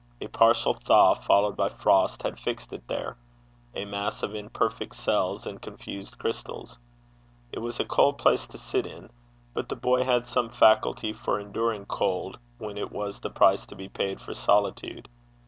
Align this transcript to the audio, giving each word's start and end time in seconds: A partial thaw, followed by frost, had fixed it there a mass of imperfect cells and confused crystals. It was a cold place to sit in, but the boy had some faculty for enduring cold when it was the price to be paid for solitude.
A 0.19 0.25
partial 0.29 0.73
thaw, 0.73 1.13
followed 1.13 1.55
by 1.55 1.69
frost, 1.69 2.23
had 2.23 2.39
fixed 2.39 2.73
it 2.73 2.87
there 2.87 3.17
a 3.75 3.85
mass 3.85 4.23
of 4.23 4.33
imperfect 4.33 4.95
cells 4.95 5.45
and 5.45 5.61
confused 5.61 6.17
crystals. 6.17 6.79
It 7.51 7.59
was 7.59 7.79
a 7.79 7.85
cold 7.85 8.17
place 8.17 8.47
to 8.47 8.57
sit 8.57 8.87
in, 8.87 9.11
but 9.53 9.69
the 9.69 9.75
boy 9.75 10.03
had 10.03 10.25
some 10.25 10.49
faculty 10.49 11.13
for 11.13 11.39
enduring 11.39 11.85
cold 11.85 12.39
when 12.57 12.79
it 12.79 12.91
was 12.91 13.19
the 13.19 13.29
price 13.29 13.63
to 13.67 13.75
be 13.75 13.89
paid 13.89 14.19
for 14.19 14.33
solitude. 14.33 15.07